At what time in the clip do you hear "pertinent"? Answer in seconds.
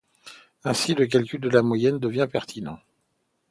2.27-2.79